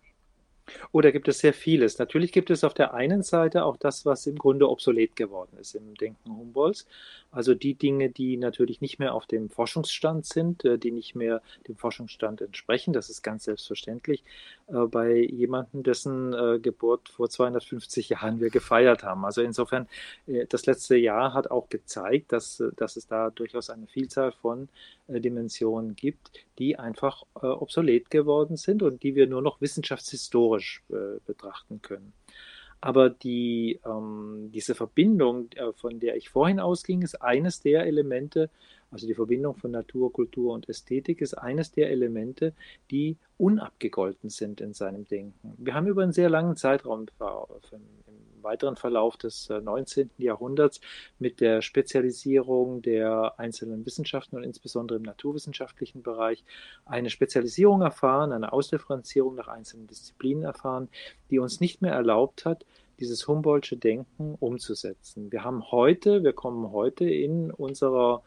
Oder 0.91 1.11
gibt 1.11 1.27
es 1.27 1.39
sehr 1.39 1.53
vieles? 1.53 1.99
Natürlich 1.99 2.31
gibt 2.31 2.49
es 2.49 2.63
auf 2.63 2.73
der 2.73 2.93
einen 2.93 3.23
Seite 3.23 3.65
auch 3.65 3.77
das, 3.77 4.05
was 4.05 4.25
im 4.27 4.37
Grunde 4.37 4.69
obsolet 4.69 5.15
geworden 5.15 5.57
ist 5.59 5.75
im 5.75 5.95
Denken 5.95 6.35
Humboldts. 6.35 6.87
Also 7.35 7.53
die 7.53 7.73
Dinge, 7.73 8.09
die 8.09 8.37
natürlich 8.37 8.79
nicht 8.79 8.97
mehr 8.97 9.13
auf 9.13 9.25
dem 9.25 9.49
Forschungsstand 9.49 10.25
sind, 10.25 10.63
äh, 10.63 10.77
die 10.77 10.91
nicht 10.91 11.15
mehr 11.15 11.41
dem 11.67 11.75
Forschungsstand 11.75 12.39
entsprechen. 12.39 12.93
Das 12.93 13.09
ist 13.09 13.23
ganz 13.23 13.43
selbstverständlich 13.43 14.23
äh, 14.67 14.85
bei 14.87 15.17
jemandem, 15.17 15.83
dessen 15.83 16.33
äh, 16.33 16.59
Geburt 16.59 17.09
vor 17.09 17.29
250 17.29 18.07
Jahren 18.07 18.39
wir 18.39 18.49
gefeiert 18.49 19.03
haben. 19.03 19.25
Also 19.25 19.41
insofern, 19.41 19.87
das 20.49 20.65
letzte 20.65 20.95
Jahr 20.95 21.33
hat 21.33 21.51
auch 21.51 21.67
gezeigt, 21.69 22.31
dass, 22.31 22.63
dass 22.77 22.95
es 22.95 23.07
da 23.07 23.29
durchaus 23.29 23.69
eine 23.69 23.87
Vielzahl 23.87 24.31
von 24.31 24.69
Dimensionen 25.07 25.95
gibt, 25.95 26.31
die 26.57 26.79
einfach 26.79 27.23
obsolet 27.35 28.09
geworden 28.09 28.57
sind 28.57 28.81
und 28.81 29.03
die 29.03 29.15
wir 29.15 29.27
nur 29.27 29.41
noch 29.41 29.61
wissenschaftshistorisch 29.61 30.54
betrachten 31.25 31.81
können. 31.81 32.13
Aber 32.81 33.09
die, 33.09 33.79
ähm, 33.85 34.51
diese 34.53 34.75
Verbindung, 34.75 35.49
äh, 35.55 35.71
von 35.73 35.99
der 35.99 36.17
ich 36.17 36.29
vorhin 36.29 36.59
ausging, 36.59 37.01
ist 37.01 37.21
eines 37.21 37.61
der 37.61 37.85
Elemente, 37.85 38.49
also 38.95 39.07
die 39.07 39.13
Verbindung 39.13 39.55
von 39.55 39.71
Natur, 39.71 40.13
Kultur 40.13 40.53
und 40.53 40.69
Ästhetik 40.69 41.19
ist 41.19 41.33
eines 41.33 41.73
der 41.73 41.91
Elemente, 41.91 42.53
die 42.91 43.17
unabgegolten 43.37 44.29
sind 44.29 44.61
in 44.61 44.73
seinem 44.73 45.05
Denken. 45.05 45.53
Wir 45.57 45.73
haben 45.73 45.87
über 45.87 46.01
einen 46.01 46.13
sehr 46.13 46.29
langen 46.29 46.55
Zeitraum 46.55 47.07
im 47.21 47.81
weiteren 48.41 48.77
Verlauf 48.77 49.17
des 49.17 49.49
19. 49.49 50.11
Äh, 50.17 50.23
Jahrhunderts 50.23 50.79
mit 51.19 51.41
der 51.41 51.61
Spezialisierung 51.61 52.81
der 52.81 53.37
einzelnen 53.37 53.85
Wissenschaften 53.85 54.37
und 54.37 54.45
insbesondere 54.45 54.97
im 54.97 55.03
naturwissenschaftlichen 55.03 56.01
Bereich 56.01 56.45
eine 56.85 57.09
Spezialisierung 57.09 57.81
erfahren, 57.81 58.31
eine 58.31 58.53
Ausdifferenzierung 58.53 59.35
nach 59.35 59.49
einzelnen 59.49 59.87
Disziplinen 59.87 60.43
erfahren, 60.43 60.87
die 61.31 61.39
uns 61.39 61.59
nicht 61.59 61.81
mehr 61.81 61.91
erlaubt 61.91 62.45
hat, 62.45 62.65
dieses 63.01 63.27
Humboldtsche 63.27 63.75
Denken 63.75 64.35
umzusetzen. 64.39 65.33
Wir 65.33 65.43
haben 65.43 65.69
heute, 65.71 66.23
wir 66.23 66.31
kommen 66.31 66.71
heute 66.71 67.03
in 67.09 67.51
unserer 67.51 68.23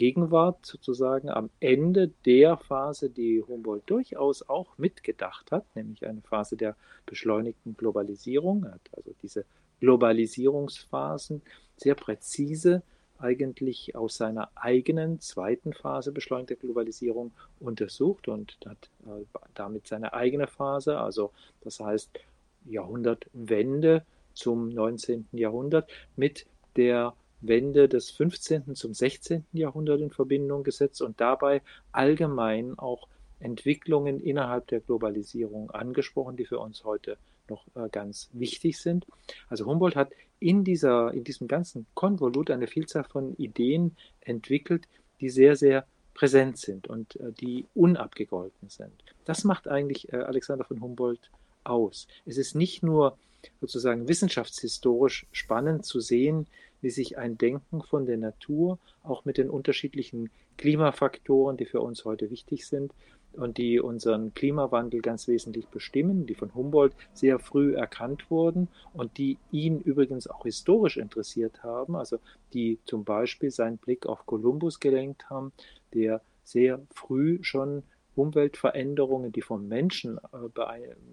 Gegenwart 0.00 0.64
sozusagen 0.64 1.28
am 1.28 1.50
Ende 1.60 2.08
der 2.24 2.56
Phase, 2.56 3.10
die 3.10 3.42
Humboldt 3.46 3.82
durchaus 3.84 4.48
auch 4.48 4.78
mitgedacht 4.78 5.52
hat, 5.52 5.66
nämlich 5.76 6.06
eine 6.06 6.22
Phase 6.22 6.56
der 6.56 6.74
beschleunigten 7.04 7.76
Globalisierung. 7.76 8.64
Er 8.64 8.72
hat 8.72 8.90
also 8.96 9.14
diese 9.22 9.44
Globalisierungsphasen 9.80 11.42
sehr 11.76 11.94
präzise 11.96 12.82
eigentlich 13.18 13.94
aus 13.94 14.16
seiner 14.16 14.50
eigenen 14.54 15.20
zweiten 15.20 15.74
Phase 15.74 16.12
beschleunigter 16.12 16.56
Globalisierung 16.56 17.32
untersucht 17.58 18.26
und 18.26 18.56
hat 18.64 18.88
äh, 19.04 19.26
damit 19.52 19.86
seine 19.86 20.14
eigene 20.14 20.46
Phase, 20.46 20.98
also 20.98 21.30
das 21.60 21.78
heißt 21.78 22.20
Jahrhundertwende 22.64 24.06
zum 24.32 24.70
19. 24.70 25.28
Jahrhundert 25.32 25.90
mit 26.16 26.46
der 26.76 27.12
Wende 27.40 27.88
des 27.88 28.10
15. 28.10 28.74
zum 28.74 28.94
16. 28.94 29.46
Jahrhundert 29.52 30.00
in 30.00 30.10
Verbindung 30.10 30.62
gesetzt 30.62 31.02
und 31.02 31.20
dabei 31.20 31.62
allgemein 31.92 32.78
auch 32.78 33.08
Entwicklungen 33.38 34.20
innerhalb 34.20 34.66
der 34.68 34.80
Globalisierung 34.80 35.70
angesprochen, 35.70 36.36
die 36.36 36.44
für 36.44 36.58
uns 36.58 36.84
heute 36.84 37.16
noch 37.48 37.66
äh, 37.74 37.88
ganz 37.90 38.28
wichtig 38.32 38.78
sind. 38.78 39.06
Also 39.48 39.66
Humboldt 39.66 39.96
hat 39.96 40.12
in, 40.38 40.64
dieser, 40.64 41.12
in 41.12 41.24
diesem 41.24 41.48
ganzen 41.48 41.86
Konvolut 41.94 42.50
eine 42.50 42.66
Vielzahl 42.66 43.04
von 43.04 43.34
Ideen 43.36 43.96
entwickelt, 44.20 44.86
die 45.20 45.30
sehr, 45.30 45.56
sehr 45.56 45.86
präsent 46.14 46.58
sind 46.58 46.86
und 46.86 47.16
äh, 47.16 47.32
die 47.32 47.66
unabgegolten 47.74 48.68
sind. 48.68 48.92
Das 49.24 49.44
macht 49.44 49.68
eigentlich 49.68 50.12
äh, 50.12 50.16
Alexander 50.16 50.64
von 50.64 50.80
Humboldt 50.80 51.30
aus. 51.64 52.08
Es 52.26 52.36
ist 52.36 52.54
nicht 52.54 52.82
nur 52.82 53.16
sozusagen 53.60 54.08
wissenschaftshistorisch 54.08 55.26
spannend 55.32 55.86
zu 55.86 56.00
sehen, 56.00 56.46
wie 56.80 56.90
sich 56.90 57.18
ein 57.18 57.38
Denken 57.38 57.82
von 57.82 58.06
der 58.06 58.16
Natur 58.16 58.78
auch 59.02 59.24
mit 59.24 59.38
den 59.38 59.50
unterschiedlichen 59.50 60.30
Klimafaktoren, 60.56 61.56
die 61.56 61.66
für 61.66 61.80
uns 61.80 62.04
heute 62.04 62.30
wichtig 62.30 62.66
sind 62.66 62.92
und 63.32 63.58
die 63.58 63.80
unseren 63.80 64.34
Klimawandel 64.34 65.00
ganz 65.00 65.28
wesentlich 65.28 65.66
bestimmen, 65.68 66.26
die 66.26 66.34
von 66.34 66.54
Humboldt 66.54 66.94
sehr 67.12 67.38
früh 67.38 67.74
erkannt 67.74 68.30
wurden 68.30 68.68
und 68.92 69.18
die 69.18 69.38
ihn 69.52 69.80
übrigens 69.80 70.26
auch 70.26 70.44
historisch 70.44 70.96
interessiert 70.96 71.62
haben, 71.62 71.96
also 71.96 72.18
die 72.52 72.78
zum 72.84 73.04
Beispiel 73.04 73.50
seinen 73.50 73.78
Blick 73.78 74.06
auf 74.06 74.26
Kolumbus 74.26 74.80
gelenkt 74.80 75.30
haben, 75.30 75.52
der 75.94 76.22
sehr 76.44 76.80
früh 76.92 77.38
schon 77.42 77.84
Umweltveränderungen, 78.16 79.32
die 79.32 79.42
vom 79.42 79.68
Menschen 79.68 80.18
äh, 80.18 80.48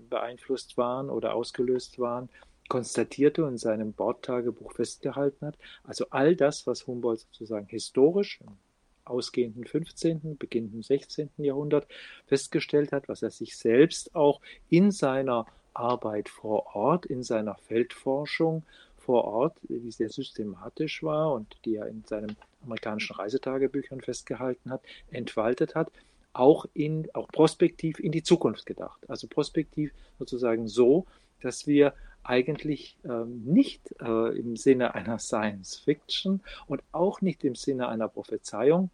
beeinflusst 0.10 0.78
waren 0.78 1.10
oder 1.10 1.36
ausgelöst 1.36 2.00
waren, 2.00 2.30
konstatierte 2.70 3.44
und 3.44 3.52
in 3.52 3.58
seinem 3.58 3.94
Bordtagebuch 3.94 4.74
festgehalten 4.74 5.46
hat. 5.48 5.58
Also 5.84 6.08
all 6.10 6.36
das, 6.36 6.68
was 6.68 6.88
Humboldt 6.88 7.22
sozusagen 7.22 7.68
historisch 7.68 8.40
im 8.42 8.58
ausgehenden 9.06 9.66
15., 9.66 10.38
beginnenden 10.38 10.84
16. 10.84 11.30
Jahrhundert 11.38 11.88
festgestellt 12.26 12.92
hat, 12.92 13.08
was 13.08 13.24
er 13.24 13.32
sich 13.32 13.58
selbst 13.58 14.14
auch 14.16 14.42
in 14.70 14.92
seiner 14.92 15.46
Arbeit 15.74 16.30
vor 16.30 16.76
Ort, 16.76 17.06
in 17.06 17.24
seiner 17.24 17.56
Feldforschung 17.56 18.64
vor 18.98 19.24
Ort, 19.24 19.58
die 19.62 19.92
sehr 19.92 20.10
systematisch 20.10 21.04
war 21.04 21.32
und 21.32 21.56
die 21.64 21.76
er 21.76 21.88
in 21.88 22.04
seinen 22.04 22.36
amerikanischen 22.64 23.16
Reisetagebüchern 23.16 24.02
festgehalten 24.02 24.72
hat, 24.72 24.82
entfaltet 25.12 25.76
hat, 25.76 25.92
auch 26.34 26.66
in, 26.74 27.08
auch 27.14 27.28
prospektiv 27.30 28.00
in 28.00 28.12
die 28.12 28.24
Zukunft 28.24 28.66
gedacht. 28.66 29.00
Also 29.10 29.28
prospektiv 29.28 29.94
sozusagen 30.20 30.68
so, 30.68 31.06
dass 31.42 31.68
wir 31.68 31.94
eigentlich 32.28 32.98
ähm, 33.06 33.44
nicht 33.46 33.96
äh, 34.02 34.38
im 34.38 34.56
Sinne 34.56 34.96
einer 34.96 35.18
Science 35.18 35.78
Fiction 35.78 36.42
und 36.68 36.82
auch 36.92 37.22
nicht 37.22 37.44
im 37.44 37.56
Sinne 37.56 37.88
einer 37.88 38.08
Prophezeiung, 38.10 38.90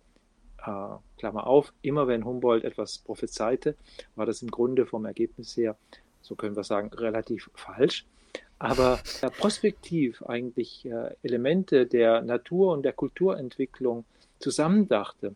äh, 0.59 0.95
Klammer 1.17 1.47
auf, 1.47 1.73
immer 1.81 2.07
wenn 2.07 2.25
Humboldt 2.25 2.63
etwas 2.63 2.99
prophezeite, 2.99 3.75
war 4.15 4.25
das 4.25 4.41
im 4.41 4.51
Grunde 4.51 4.85
vom 4.85 5.05
Ergebnis 5.05 5.57
her, 5.57 5.75
so 6.21 6.35
können 6.35 6.55
wir 6.55 6.63
sagen, 6.63 6.89
relativ 6.93 7.49
falsch. 7.55 8.05
Aber 8.59 8.99
äh, 9.21 9.29
prospektiv 9.29 10.23
eigentlich 10.23 10.85
äh, 10.85 11.15
Elemente 11.23 11.85
der 11.85 12.21
Natur- 12.21 12.71
und 12.71 12.83
der 12.83 12.93
Kulturentwicklung 12.93 14.05
zusammendachte, 14.39 15.35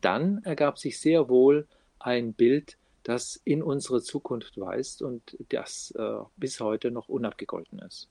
dann 0.00 0.42
ergab 0.44 0.78
sich 0.78 0.98
sehr 0.98 1.28
wohl 1.28 1.66
ein 1.98 2.32
Bild, 2.32 2.78
das 3.02 3.40
in 3.44 3.62
unsere 3.62 4.02
Zukunft 4.02 4.58
weist 4.58 5.02
und 5.02 5.36
das 5.48 5.92
äh, 5.96 6.18
bis 6.36 6.60
heute 6.60 6.90
noch 6.90 7.08
unabgegolten 7.08 7.78
ist. 7.80 8.08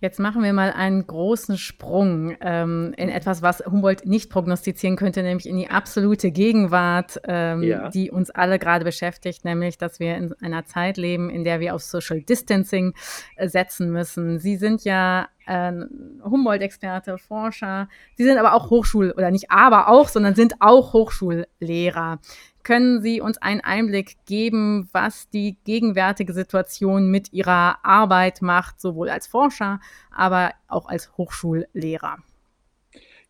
Jetzt 0.00 0.20
machen 0.20 0.44
wir 0.44 0.52
mal 0.52 0.70
einen 0.70 1.04
großen 1.04 1.58
Sprung 1.58 2.36
ähm, 2.40 2.94
in 2.96 3.08
etwas, 3.08 3.42
was 3.42 3.64
Humboldt 3.66 4.06
nicht 4.06 4.30
prognostizieren 4.30 4.94
könnte, 4.94 5.24
nämlich 5.24 5.48
in 5.48 5.56
die 5.56 5.70
absolute 5.70 6.30
Gegenwart, 6.30 7.20
ähm, 7.24 7.64
ja. 7.64 7.88
die 7.88 8.12
uns 8.12 8.30
alle 8.30 8.60
gerade 8.60 8.84
beschäftigt, 8.84 9.44
nämlich, 9.44 9.76
dass 9.76 9.98
wir 9.98 10.16
in 10.16 10.32
einer 10.40 10.64
Zeit 10.66 10.98
leben, 10.98 11.30
in 11.30 11.42
der 11.42 11.58
wir 11.58 11.74
auf 11.74 11.82
Social 11.82 12.22
Distancing 12.22 12.94
äh, 13.34 13.48
setzen 13.48 13.90
müssen. 13.90 14.38
Sie 14.38 14.54
sind 14.54 14.84
ja 14.84 15.26
äh, 15.46 15.72
Humboldt-Experte, 16.22 17.18
Forscher. 17.18 17.88
Sie 18.14 18.22
sind 18.22 18.38
aber 18.38 18.54
auch 18.54 18.70
Hochschul- 18.70 19.14
oder 19.14 19.32
nicht 19.32 19.50
aber 19.50 19.88
auch, 19.88 20.06
sondern 20.06 20.36
sind 20.36 20.54
auch 20.60 20.92
Hochschullehrer. 20.92 22.20
Können 22.68 23.00
Sie 23.00 23.22
uns 23.22 23.38
einen 23.38 23.62
Einblick 23.62 24.26
geben, 24.26 24.90
was 24.92 25.30
die 25.30 25.56
gegenwärtige 25.64 26.34
Situation 26.34 27.10
mit 27.10 27.32
Ihrer 27.32 27.82
Arbeit 27.82 28.42
macht, 28.42 28.78
sowohl 28.78 29.08
als 29.08 29.26
Forscher, 29.26 29.80
aber 30.14 30.52
auch 30.66 30.86
als 30.86 31.16
Hochschullehrer? 31.16 32.18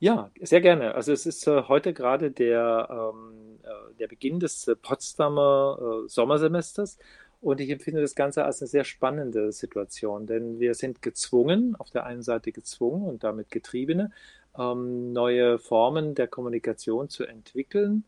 Ja, 0.00 0.32
sehr 0.40 0.60
gerne. 0.60 0.96
Also 0.96 1.12
es 1.12 1.24
ist 1.24 1.46
äh, 1.46 1.62
heute 1.68 1.92
gerade 1.92 2.32
der, 2.32 2.88
ähm, 2.90 3.60
äh, 3.62 3.94
der 4.00 4.08
Beginn 4.08 4.40
des 4.40 4.66
äh, 4.66 4.74
Potsdamer 4.74 5.78
äh, 5.78 6.08
Sommersemesters 6.08 6.98
und 7.40 7.60
ich 7.60 7.70
empfinde 7.70 8.00
das 8.00 8.16
Ganze 8.16 8.44
als 8.44 8.60
eine 8.60 8.66
sehr 8.66 8.82
spannende 8.82 9.52
Situation, 9.52 10.26
denn 10.26 10.58
wir 10.58 10.74
sind 10.74 11.00
gezwungen, 11.00 11.76
auf 11.76 11.90
der 11.90 12.06
einen 12.06 12.22
Seite 12.22 12.50
gezwungen 12.50 13.04
und 13.04 13.22
damit 13.22 13.52
getriebene, 13.52 14.10
ähm, 14.58 15.12
neue 15.12 15.60
Formen 15.60 16.16
der 16.16 16.26
Kommunikation 16.26 17.08
zu 17.08 17.24
entwickeln 17.24 18.02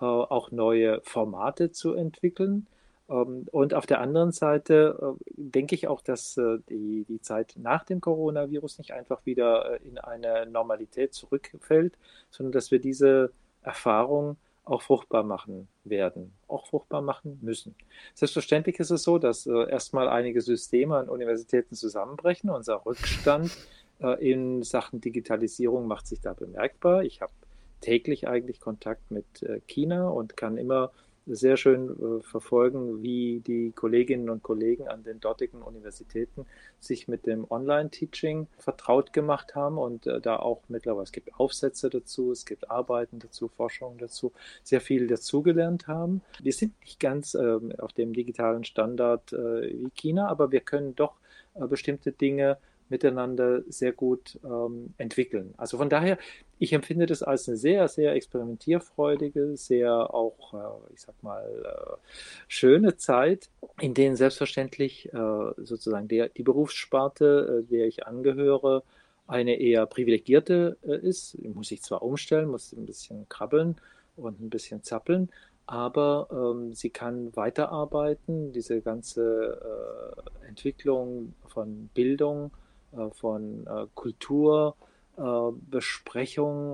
auch 0.00 0.50
neue 0.50 1.00
Formate 1.02 1.70
zu 1.70 1.94
entwickeln. 1.94 2.66
Ähm, 3.08 3.46
und 3.50 3.74
auf 3.74 3.86
der 3.86 4.00
anderen 4.00 4.32
Seite 4.32 5.16
äh, 5.18 5.24
denke 5.36 5.74
ich 5.74 5.88
auch, 5.88 6.00
dass 6.00 6.36
äh, 6.36 6.58
die, 6.68 7.04
die 7.08 7.20
Zeit 7.20 7.54
nach 7.56 7.84
dem 7.84 8.00
Coronavirus 8.00 8.78
nicht 8.78 8.92
einfach 8.92 9.24
wieder 9.26 9.80
in 9.82 9.98
eine 9.98 10.46
Normalität 10.46 11.14
zurückfällt, 11.14 11.94
sondern 12.30 12.52
dass 12.52 12.70
wir 12.70 12.80
diese 12.80 13.32
Erfahrung 13.62 14.36
auch 14.64 14.82
fruchtbar 14.82 15.24
machen 15.24 15.68
werden, 15.84 16.32
auch 16.46 16.66
fruchtbar 16.68 17.02
machen 17.02 17.38
müssen. 17.42 17.74
Selbstverständlich 18.14 18.78
ist 18.78 18.90
es 18.90 19.02
so, 19.02 19.18
dass 19.18 19.46
äh, 19.46 19.68
erstmal 19.68 20.08
einige 20.08 20.40
Systeme 20.40 20.96
an 20.96 21.08
Universitäten 21.08 21.74
zusammenbrechen. 21.74 22.48
Unser 22.48 22.86
Rückstand 22.86 23.50
äh, 24.00 24.30
in 24.30 24.62
Sachen 24.62 25.00
Digitalisierung 25.00 25.88
macht 25.88 26.06
sich 26.06 26.20
da 26.20 26.32
bemerkbar. 26.32 27.02
Ich 27.02 27.20
habe 27.20 27.32
täglich 27.82 28.26
eigentlich 28.26 28.60
Kontakt 28.60 29.10
mit 29.10 29.42
äh, 29.42 29.60
China 29.66 30.08
und 30.08 30.36
kann 30.36 30.56
immer 30.56 30.92
sehr 31.26 31.56
schön 31.56 31.90
äh, 31.90 32.22
verfolgen, 32.22 33.02
wie 33.02 33.40
die 33.40 33.72
Kolleginnen 33.72 34.28
und 34.28 34.42
Kollegen 34.42 34.88
an 34.88 35.04
den 35.04 35.20
dortigen 35.20 35.62
Universitäten 35.62 36.46
sich 36.80 37.06
mit 37.06 37.26
dem 37.26 37.46
Online-Teaching 37.48 38.48
vertraut 38.58 39.12
gemacht 39.12 39.54
haben 39.54 39.78
und 39.78 40.06
äh, 40.06 40.20
da 40.20 40.36
auch 40.36 40.62
mittlerweile, 40.68 41.04
es 41.04 41.12
gibt 41.12 41.34
Aufsätze 41.34 41.90
dazu, 41.90 42.32
es 42.32 42.44
gibt 42.44 42.70
Arbeiten 42.70 43.18
dazu, 43.20 43.48
Forschungen 43.48 43.98
dazu, 43.98 44.32
sehr 44.64 44.80
viel 44.80 45.06
dazugelernt 45.06 45.86
haben. 45.86 46.22
Wir 46.40 46.52
sind 46.52 46.78
nicht 46.80 46.98
ganz 46.98 47.34
äh, 47.34 47.58
auf 47.78 47.92
dem 47.92 48.12
digitalen 48.12 48.64
Standard 48.64 49.32
äh, 49.32 49.70
wie 49.70 49.90
China, 49.94 50.28
aber 50.28 50.50
wir 50.50 50.60
können 50.60 50.96
doch 50.96 51.14
äh, 51.54 51.66
bestimmte 51.66 52.10
Dinge 52.12 52.58
miteinander 52.92 53.62
sehr 53.68 53.90
gut 53.90 54.38
ähm, 54.44 54.94
entwickeln. 54.98 55.54
Also 55.56 55.78
von 55.78 55.88
daher, 55.88 56.18
ich 56.60 56.72
empfinde 56.72 57.06
das 57.06 57.24
als 57.24 57.48
eine 57.48 57.56
sehr, 57.56 57.88
sehr 57.88 58.12
experimentierfreudige, 58.12 59.56
sehr 59.56 60.14
auch, 60.14 60.54
äh, 60.54 60.94
ich 60.94 61.00
sag 61.00 61.20
mal, 61.22 61.44
äh, 61.64 61.96
schöne 62.46 62.96
Zeit, 62.96 63.48
in 63.80 63.94
denen 63.94 64.14
selbstverständlich 64.14 65.12
äh, 65.12 65.52
sozusagen 65.56 66.06
der, 66.06 66.28
die 66.28 66.44
Berufssparte, 66.44 67.64
äh, 67.64 67.70
der 67.70 67.86
ich 67.86 68.06
angehöre, 68.06 68.84
eine 69.26 69.58
eher 69.58 69.86
privilegierte 69.86 70.76
äh, 70.86 70.96
ist. 70.98 71.36
Muss 71.42 71.72
ich 71.72 71.82
zwar 71.82 72.02
umstellen, 72.02 72.48
muss 72.48 72.72
ein 72.72 72.86
bisschen 72.86 73.28
krabbeln 73.28 73.76
und 74.16 74.40
ein 74.40 74.50
bisschen 74.50 74.82
zappeln, 74.82 75.30
aber 75.66 76.28
ähm, 76.30 76.74
sie 76.74 76.90
kann 76.90 77.34
weiterarbeiten. 77.34 78.52
Diese 78.52 78.80
ganze 78.82 79.58
äh, 80.44 80.48
Entwicklung 80.48 81.34
von 81.46 81.88
Bildung 81.94 82.50
von 83.12 83.66
äh, 83.66 83.86
Kultur, 83.94 84.76
äh, 85.16 85.22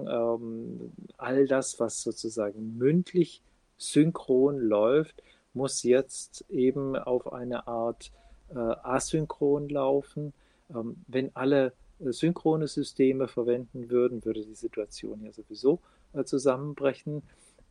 ähm, 0.09 0.93
all 1.17 1.47
das, 1.47 1.81
was 1.81 2.03
sozusagen 2.03 2.77
mündlich 2.79 3.43
synchron 3.77 4.59
läuft, 4.59 5.23
muss 5.55 5.83
jetzt 5.83 6.45
eben 6.49 6.97
auf 6.97 7.33
eine 7.33 7.67
Art 7.67 8.13
asynchron 8.51 9.69
laufen. 9.69 10.33
Ähm, 10.75 10.97
wenn 11.07 11.35
alle 11.37 11.75
synchrone 12.01 12.67
Systeme 12.67 13.29
verwenden 13.29 13.91
würden, 13.91 14.25
würde 14.25 14.45
die 14.45 14.55
Situation 14.55 15.23
ja 15.23 15.33
sowieso 15.33 15.81
zusammenbrechen. 16.25 17.23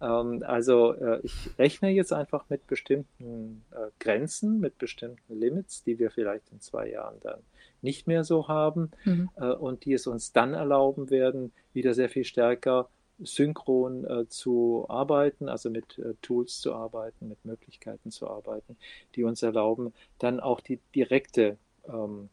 Ähm, 0.01 0.43
also 0.45 0.95
ich 1.23 1.33
rechne 1.57 1.89
jetzt 1.89 2.13
einfach 2.13 2.49
mit 2.49 2.67
bestimmten 2.67 3.63
Grenzen, 3.99 4.59
mit 4.59 4.77
bestimmten 4.77 5.39
Limits, 5.39 5.83
die 5.83 5.97
wir 5.97 6.11
vielleicht 6.11 6.51
in 6.51 6.59
zwei 6.59 6.89
Jahren 6.89 7.19
dann 7.21 7.39
nicht 7.81 8.07
mehr 8.07 8.23
so 8.23 8.47
haben 8.47 8.91
mhm. 9.05 9.29
äh, 9.35 9.51
und 9.51 9.85
die 9.85 9.93
es 9.93 10.07
uns 10.07 10.33
dann 10.33 10.53
erlauben 10.53 11.09
werden, 11.09 11.53
wieder 11.73 11.93
sehr 11.93 12.09
viel 12.09 12.23
stärker 12.23 12.89
synchron 13.19 14.05
äh, 14.05 14.27
zu 14.27 14.85
arbeiten, 14.89 15.49
also 15.49 15.69
mit 15.69 15.97
äh, 15.97 16.13
Tools 16.21 16.59
zu 16.59 16.73
arbeiten, 16.73 17.27
mit 17.27 17.43
Möglichkeiten 17.45 18.11
zu 18.11 18.29
arbeiten, 18.29 18.77
die 19.15 19.23
uns 19.23 19.41
erlauben, 19.41 19.93
dann 20.19 20.39
auch 20.39 20.61
die 20.61 20.79
direkte 20.93 21.57
ähm, 21.87 22.29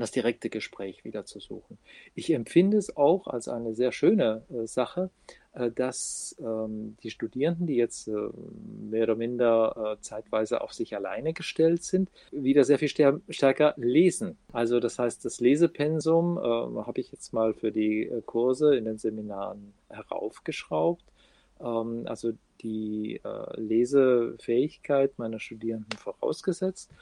das 0.00 0.10
direkte 0.10 0.50
Gespräch 0.50 1.04
wieder 1.04 1.24
zu 1.24 1.40
suchen. 1.40 1.78
Ich 2.14 2.32
empfinde 2.32 2.76
es 2.76 2.96
auch 2.96 3.26
als 3.26 3.48
eine 3.48 3.74
sehr 3.74 3.92
schöne 3.92 4.42
äh, 4.50 4.66
Sache, 4.66 5.10
äh, 5.52 5.70
dass 5.70 6.34
ähm, 6.40 6.96
die 7.02 7.10
Studierenden, 7.10 7.66
die 7.66 7.76
jetzt 7.76 8.08
äh, 8.08 8.12
mehr 8.90 9.04
oder 9.04 9.16
minder 9.16 9.96
äh, 9.98 10.00
zeitweise 10.00 10.62
auf 10.62 10.72
sich 10.72 10.96
alleine 10.96 11.34
gestellt 11.34 11.82
sind, 11.82 12.10
wieder 12.30 12.64
sehr 12.64 12.78
viel 12.78 12.88
stärker 13.28 13.74
lesen. 13.76 14.38
Also 14.52 14.80
das 14.80 14.98
heißt, 14.98 15.24
das 15.24 15.40
Lesepensum 15.40 16.38
äh, 16.38 16.40
habe 16.40 17.00
ich 17.00 17.12
jetzt 17.12 17.34
mal 17.34 17.52
für 17.52 17.70
die 17.70 18.04
äh, 18.04 18.22
Kurse 18.22 18.76
in 18.76 18.86
den 18.86 18.98
Seminaren 18.98 19.74
heraufgeschraubt. 19.90 21.04
Ähm, 21.60 22.04
also 22.06 22.32
die 22.62 23.20
Lesefähigkeit 23.56 25.18
meiner 25.18 25.40
Studierenden 25.40 25.98
vorausgesetzt. 25.98 26.92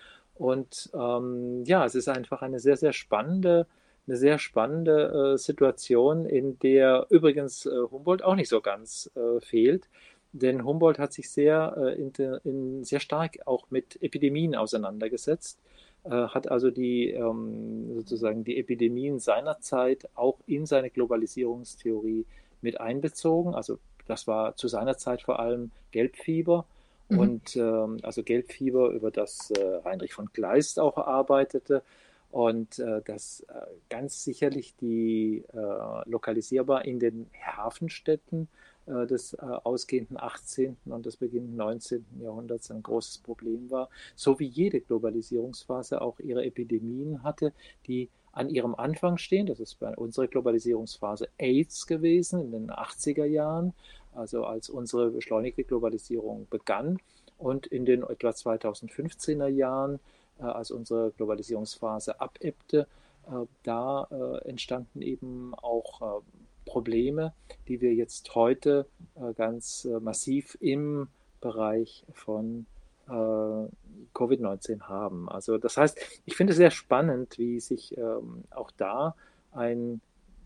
Und 0.40 0.88
ähm, 0.94 1.64
ja, 1.66 1.84
es 1.84 1.94
ist 1.94 2.08
einfach 2.08 2.40
eine 2.40 2.60
sehr, 2.60 2.78
sehr 2.78 2.94
spannende, 2.94 3.66
eine 4.06 4.16
sehr 4.16 4.38
spannende 4.38 5.34
äh, 5.34 5.36
Situation, 5.36 6.24
in 6.24 6.58
der 6.60 7.06
übrigens 7.10 7.66
äh, 7.66 7.70
Humboldt 7.90 8.24
auch 8.24 8.36
nicht 8.36 8.48
so 8.48 8.62
ganz 8.62 9.10
äh, 9.16 9.38
fehlt. 9.42 9.90
Denn 10.32 10.64
Humboldt 10.64 10.98
hat 10.98 11.12
sich 11.12 11.28
sehr, 11.28 11.74
äh, 11.76 12.00
in, 12.00 12.12
in, 12.44 12.84
sehr 12.84 13.00
stark 13.00 13.36
auch 13.44 13.70
mit 13.70 14.02
Epidemien 14.02 14.54
auseinandergesetzt, 14.54 15.60
äh, 16.04 16.08
hat 16.08 16.50
also 16.50 16.70
die 16.70 17.10
ähm, 17.10 17.96
sozusagen 17.96 18.42
die 18.42 18.56
Epidemien 18.56 19.18
seiner 19.18 19.60
Zeit 19.60 20.08
auch 20.14 20.38
in 20.46 20.64
seine 20.64 20.88
Globalisierungstheorie 20.88 22.24
mit 22.62 22.80
einbezogen. 22.80 23.54
Also 23.54 23.78
das 24.06 24.26
war 24.26 24.56
zu 24.56 24.68
seiner 24.68 24.96
Zeit 24.96 25.20
vor 25.20 25.38
allem 25.38 25.70
Gelbfieber 25.90 26.64
Mhm. 27.10 27.18
Und 27.18 27.56
ähm, 27.56 27.98
also 28.02 28.22
Gelbfieber, 28.22 28.90
über 28.90 29.10
das 29.10 29.50
äh, 29.50 29.80
Heinrich 29.84 30.14
von 30.14 30.32
Kleist 30.32 30.78
auch 30.78 30.96
erarbeitete 30.96 31.82
und 32.30 32.78
äh, 32.78 33.02
das 33.04 33.40
äh, 33.48 33.54
ganz 33.88 34.22
sicherlich 34.22 34.76
die 34.76 35.44
äh, 35.52 36.08
lokalisierbar 36.08 36.84
in 36.84 37.00
den 37.00 37.26
Hafenstädten 37.44 38.48
äh, 38.86 39.06
des 39.06 39.34
äh, 39.34 39.38
ausgehenden 39.40 40.16
18. 40.18 40.76
und 40.86 41.06
des 41.06 41.16
beginnenden 41.16 41.56
19. 41.56 42.04
Jahrhunderts 42.20 42.70
ein 42.70 42.82
großes 42.82 43.18
Problem 43.18 43.70
war, 43.70 43.88
so 44.14 44.38
wie 44.38 44.46
jede 44.46 44.80
Globalisierungsphase 44.80 46.00
auch 46.00 46.20
ihre 46.20 46.44
Epidemien 46.44 47.24
hatte, 47.24 47.52
die 47.86 48.10
an 48.32 48.48
ihrem 48.48 48.74
Anfang 48.76 49.18
stehen. 49.18 49.46
Das 49.46 49.58
ist 49.58 49.80
bei 49.80 49.96
unserer 49.96 50.28
Globalisierungsphase 50.28 51.28
AIDS 51.36 51.86
gewesen 51.86 52.40
in 52.40 52.52
den 52.52 52.70
80er 52.70 53.24
Jahren 53.24 53.74
also 54.20 54.44
als 54.44 54.68
unsere 54.68 55.10
beschleunigte 55.10 55.64
Globalisierung 55.64 56.46
begann 56.50 56.98
und 57.38 57.66
in 57.66 57.86
den 57.86 58.02
etwa 58.02 58.28
2015er 58.28 59.48
Jahren, 59.48 59.98
äh, 60.38 60.44
als 60.44 60.70
unsere 60.70 61.10
Globalisierungsphase 61.12 62.20
abebbte, 62.20 62.86
äh, 63.26 63.46
da 63.62 64.06
äh, 64.10 64.48
entstanden 64.48 65.00
eben 65.02 65.54
auch 65.54 66.22
Probleme, 66.66 67.32
die 67.66 67.80
wir 67.80 67.94
jetzt 67.94 68.34
heute 68.36 68.86
ganz 69.34 69.88
massiv 70.00 70.56
im 70.60 71.08
Bereich 71.40 72.04
von 72.12 72.66
Covid-19 73.08 74.82
haben. 74.82 75.28
Also 75.28 75.58
das 75.58 75.76
heißt, 75.76 75.98
ich 76.26 76.36
finde 76.36 76.52
es 76.52 76.58
sehr 76.58 76.70
spannend, 76.70 77.38
wie 77.38 77.58
sich 77.58 77.96
ähm, 77.98 78.44
auch 78.50 78.70
da 78.70 79.16
ein 79.50 80.00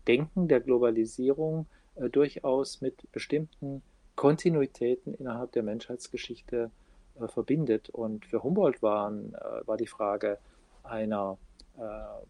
Denken 0.07 0.47
der 0.47 0.61
Globalisierung 0.61 1.67
äh, 1.95 2.09
durchaus 2.09 2.81
mit 2.81 3.11
bestimmten 3.11 3.81
Kontinuitäten 4.15 5.13
innerhalb 5.13 5.51
der 5.51 5.63
Menschheitsgeschichte 5.63 6.71
äh, 7.19 7.27
verbindet. 7.27 7.89
Und 7.89 8.25
für 8.25 8.43
Humboldt 8.43 8.81
waren, 8.81 9.33
äh, 9.33 9.67
war 9.67 9.77
die 9.77 9.87
Frage 9.87 10.37
einer 10.83 11.37
äh, 11.77 11.81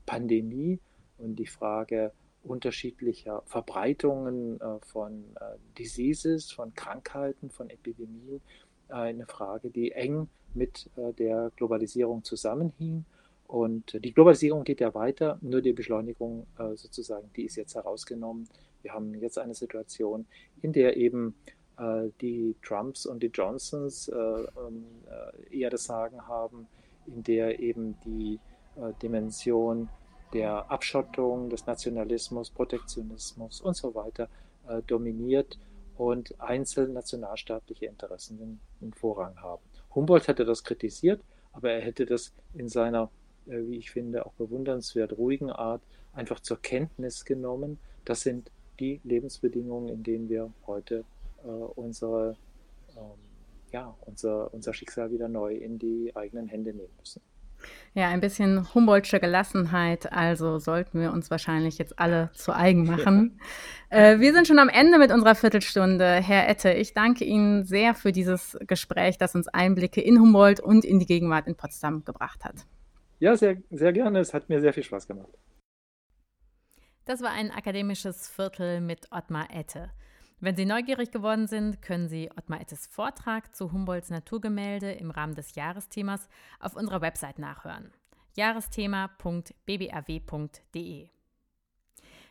Pandemie 0.05 0.79
und 1.17 1.35
die 1.35 1.47
Frage 1.47 2.11
unterschiedlicher 2.43 3.41
Verbreitungen 3.45 4.59
äh, 4.59 4.79
von 4.81 5.23
äh, 5.39 5.57
Diseases, 5.77 6.51
von 6.51 6.73
Krankheiten, 6.73 7.49
von 7.49 7.69
Epidemien 7.69 8.41
eine 8.89 9.25
Frage, 9.25 9.71
die 9.71 9.93
eng 9.93 10.29
mit 10.53 10.91
der 10.95 11.51
Globalisierung 11.55 12.23
zusammenhing. 12.23 13.03
Und 13.47 13.97
die 14.05 14.13
Globalisierung 14.13 14.63
geht 14.63 14.79
ja 14.79 14.93
weiter, 14.93 15.39
nur 15.41 15.61
die 15.61 15.73
Beschleunigung 15.73 16.45
sozusagen, 16.75 17.31
die 17.35 17.45
ist 17.45 17.55
jetzt 17.55 17.73
herausgenommen 17.73 18.47
wir 18.85 18.93
haben 18.93 19.15
jetzt 19.15 19.39
eine 19.39 19.55
Situation, 19.55 20.27
in 20.61 20.71
der 20.71 20.95
eben 20.95 21.35
äh, 21.77 22.09
die 22.21 22.55
Trumps 22.61 23.07
und 23.07 23.23
die 23.23 23.31
Johnsons 23.33 24.07
äh, 24.07 24.15
ähm, 24.15 24.85
äh, 25.49 25.59
eher 25.59 25.71
das 25.71 25.85
Sagen 25.85 26.27
haben, 26.27 26.67
in 27.07 27.23
der 27.23 27.59
eben 27.59 27.97
die 28.05 28.39
äh, 28.75 28.93
Dimension 29.01 29.89
der 30.33 30.69
Abschottung, 30.69 31.49
des 31.49 31.65
Nationalismus, 31.65 32.51
Protektionismus 32.51 33.59
und 33.59 33.75
so 33.75 33.95
weiter 33.95 34.29
äh, 34.67 34.83
dominiert 34.83 35.57
und 35.97 36.39
einzelne 36.39 36.93
nationalstaatliche 36.93 37.87
Interessen 37.87 38.37
den, 38.37 38.93
Vorrang 38.93 39.41
haben. 39.41 39.63
Humboldt 39.95 40.27
hätte 40.27 40.45
das 40.45 40.63
kritisiert, 40.63 41.19
aber 41.53 41.71
er 41.71 41.81
hätte 41.81 42.05
das 42.05 42.33
in 42.53 42.69
seiner, 42.69 43.09
wie 43.47 43.77
ich 43.77 43.89
finde, 43.89 44.27
auch 44.27 44.33
bewundernswert 44.33 45.17
ruhigen 45.17 45.49
Art 45.49 45.81
einfach 46.13 46.39
zur 46.39 46.61
Kenntnis 46.61 47.25
genommen. 47.25 47.79
Das 48.03 48.21
sind 48.21 48.51
die 48.79 49.01
Lebensbedingungen, 49.03 49.89
in 49.89 50.03
denen 50.03 50.29
wir 50.29 50.51
heute 50.67 51.03
äh, 51.43 51.47
unsere, 51.47 52.35
ähm, 52.95 53.19
ja, 53.71 53.95
unser, 54.01 54.53
unser 54.53 54.73
Schicksal 54.73 55.11
wieder 55.11 55.27
neu 55.27 55.53
in 55.53 55.79
die 55.79 56.11
eigenen 56.15 56.47
Hände 56.47 56.73
nehmen 56.73 56.93
müssen. 56.99 57.21
Ja, 57.93 58.09
ein 58.09 58.19
bisschen 58.19 58.73
Humboldtsche 58.73 59.19
Gelassenheit, 59.19 60.11
also 60.11 60.59
sollten 60.59 60.99
wir 60.99 61.13
uns 61.13 61.31
wahrscheinlich 61.31 61.77
jetzt 61.77 61.97
alle 61.97 62.29
zu 62.33 62.53
eigen 62.53 62.85
machen. 62.85 63.37
Ja. 63.39 63.45
Äh, 63.91 64.19
wir 64.19 64.33
sind 64.33 64.47
schon 64.47 64.59
am 64.59 64.67
Ende 64.67 64.97
mit 64.97 65.11
unserer 65.11 65.35
Viertelstunde. 65.35 66.05
Herr 66.05 66.49
Ette, 66.49 66.73
ich 66.73 66.93
danke 66.93 67.23
Ihnen 67.23 67.63
sehr 67.63 67.93
für 67.93 68.11
dieses 68.11 68.57
Gespräch, 68.67 69.17
das 69.17 69.35
uns 69.35 69.47
Einblicke 69.47 70.01
in 70.01 70.19
Humboldt 70.19 70.59
und 70.59 70.83
in 70.83 70.99
die 70.99 71.05
Gegenwart 71.05 71.47
in 71.47 71.55
Potsdam 71.55 72.03
gebracht 72.03 72.43
hat. 72.43 72.65
Ja, 73.19 73.37
sehr, 73.37 73.57
sehr 73.69 73.93
gerne. 73.93 74.19
Es 74.19 74.33
hat 74.33 74.49
mir 74.49 74.59
sehr 74.59 74.73
viel 74.73 74.83
Spaß 74.83 75.07
gemacht. 75.07 75.29
Das 77.05 77.21
war 77.21 77.31
ein 77.31 77.51
akademisches 77.51 78.27
Viertel 78.27 78.81
mit 78.81 79.11
Ottmar 79.11 79.53
Ette. 79.53 79.91
Wenn 80.39 80.55
Sie 80.55 80.65
neugierig 80.65 81.11
geworden 81.11 81.45
sind, 81.45 81.83
können 81.83 82.09
Sie 82.09 82.31
Ottmar 82.35 82.61
Ettes 82.61 82.87
Vortrag 82.87 83.55
zu 83.55 83.71
Humboldts 83.71 84.09
Naturgemälde 84.09 84.91
im 84.91 85.11
Rahmen 85.11 85.35
des 85.35 85.53
Jahresthemas 85.53 86.27
auf 86.59 86.75
unserer 86.75 87.01
Website 87.01 87.37
nachhören. 87.37 87.91
Jahresthema.bbrw.de 88.35 91.09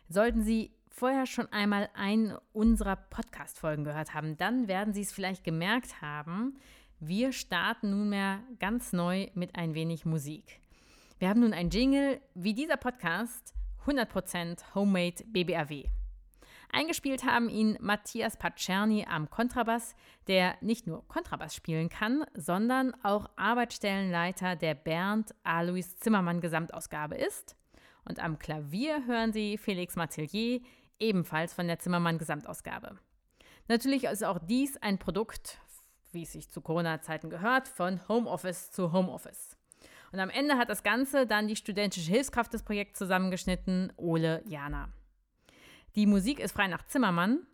Sollten 0.08 0.42
Sie 0.42 0.72
vorher 0.88 1.26
schon 1.26 1.46
einmal 1.52 1.88
einen 1.94 2.36
unserer 2.52 2.96
Podcast-Folgen 2.96 3.84
gehört 3.84 4.12
haben, 4.12 4.36
dann 4.36 4.66
werden 4.66 4.92
Sie 4.92 5.02
es 5.02 5.12
vielleicht 5.12 5.44
gemerkt 5.44 6.02
haben, 6.02 6.58
wir 6.98 7.32
starten 7.32 7.90
nunmehr 7.90 8.40
ganz 8.58 8.92
neu 8.92 9.28
mit 9.34 9.54
ein 9.54 9.74
wenig 9.74 10.04
Musik. 10.04 10.60
Wir 11.20 11.28
haben 11.28 11.38
nun 11.40 11.52
ein 11.52 11.70
Jingle 11.70 12.20
wie 12.34 12.54
dieser 12.54 12.76
Podcast 12.76 13.54
100% 13.86 14.74
Homemade 14.74 15.24
BBRW. 15.26 15.84
Eingespielt 16.72 17.24
haben 17.24 17.48
ihn 17.48 17.78
Matthias 17.80 18.36
Pacerni 18.36 19.06
am 19.08 19.30
Kontrabass, 19.30 19.94
der 20.26 20.56
nicht 20.60 20.88
nur 20.88 21.06
Kontrabass 21.06 21.54
spielen 21.54 21.88
kann, 21.88 22.24
sondern 22.34 22.92
auch 23.04 23.30
Arbeitsstellenleiter 23.36 24.56
der 24.56 24.74
Bernd 24.74 25.34
Alois 25.44 25.96
Zimmermann 26.00 26.40
Gesamtausgabe 26.40 27.14
ist. 27.14 27.54
Und 28.04 28.18
am 28.18 28.40
Klavier 28.40 29.06
hören 29.06 29.32
Sie 29.32 29.56
Felix 29.56 29.94
Matillier, 29.94 30.60
ebenfalls 30.98 31.54
von 31.54 31.68
der 31.68 31.78
Zimmermann 31.78 32.18
Gesamtausgabe. 32.18 32.98
Natürlich 33.68 34.04
ist 34.04 34.24
auch 34.24 34.38
dies 34.38 34.76
ein 34.78 34.98
Produkt, 34.98 35.58
wie 36.10 36.22
es 36.22 36.32
sich 36.32 36.50
zu 36.50 36.60
Corona-Zeiten 36.60 37.30
gehört, 37.30 37.68
von 37.68 38.00
Homeoffice 38.08 38.72
zu 38.72 38.92
Homeoffice. 38.92 39.53
Und 40.14 40.20
am 40.20 40.30
Ende 40.30 40.56
hat 40.58 40.70
das 40.70 40.84
Ganze 40.84 41.26
dann 41.26 41.48
die 41.48 41.56
studentische 41.56 42.08
Hilfskraft 42.08 42.54
des 42.54 42.62
Projekts 42.62 43.00
zusammengeschnitten, 43.00 43.92
Ole 43.96 44.44
Jana. 44.46 44.88
Die 45.96 46.06
Musik 46.06 46.38
ist 46.38 46.52
frei 46.52 46.68
nach 46.68 46.86
Zimmermann. 46.86 47.48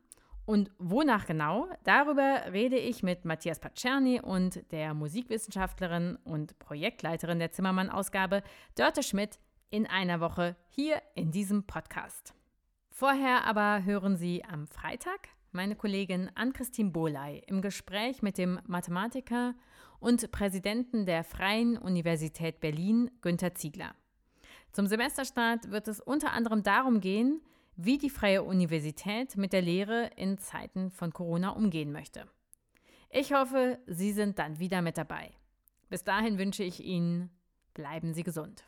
Und 0.44 0.70
wonach 0.78 1.24
genau? 1.24 1.68
Darüber 1.84 2.52
rede 2.52 2.76
ich 2.76 3.02
mit 3.02 3.24
Matthias 3.24 3.60
Pacerni 3.60 4.20
und 4.20 4.70
der 4.72 4.92
Musikwissenschaftlerin 4.92 6.18
und 6.24 6.58
Projektleiterin 6.58 7.38
der 7.38 7.50
Zimmermann-Ausgabe, 7.50 8.42
Dörte 8.74 9.02
Schmidt, 9.02 9.38
in 9.70 9.86
einer 9.86 10.20
Woche 10.20 10.54
hier 10.68 11.00
in 11.14 11.30
diesem 11.30 11.62
Podcast. 11.66 12.34
Vorher 12.90 13.46
aber 13.46 13.84
hören 13.84 14.18
Sie 14.18 14.44
am 14.44 14.66
Freitag 14.66 15.30
meine 15.52 15.76
Kollegin 15.76 16.30
Ann-Christine 16.34 16.90
Bohley 16.90 17.42
im 17.46 17.62
Gespräch 17.62 18.22
mit 18.22 18.38
dem 18.38 18.60
Mathematiker 18.66 19.54
und 19.98 20.30
Präsidenten 20.30 21.06
der 21.06 21.24
Freien 21.24 21.76
Universität 21.76 22.60
Berlin, 22.60 23.10
Günter 23.20 23.54
Ziegler. 23.54 23.94
Zum 24.72 24.86
Semesterstart 24.86 25.70
wird 25.70 25.88
es 25.88 26.00
unter 26.00 26.32
anderem 26.32 26.62
darum 26.62 27.00
gehen, 27.00 27.40
wie 27.76 27.98
die 27.98 28.10
Freie 28.10 28.42
Universität 28.42 29.36
mit 29.36 29.52
der 29.52 29.62
Lehre 29.62 30.10
in 30.16 30.38
Zeiten 30.38 30.90
von 30.90 31.12
Corona 31.12 31.50
umgehen 31.50 31.92
möchte. 31.92 32.26
Ich 33.10 33.32
hoffe, 33.32 33.78
Sie 33.86 34.12
sind 34.12 34.38
dann 34.38 34.58
wieder 34.58 34.82
mit 34.82 34.96
dabei. 34.96 35.30
Bis 35.88 36.04
dahin 36.04 36.38
wünsche 36.38 36.62
ich 36.62 36.84
Ihnen, 36.84 37.30
bleiben 37.74 38.14
Sie 38.14 38.22
gesund. 38.22 38.64